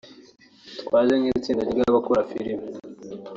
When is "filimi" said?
2.29-2.67